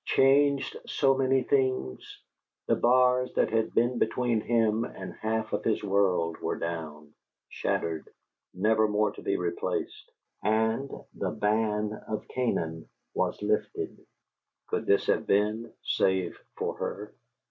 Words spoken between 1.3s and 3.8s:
things?" The bars that had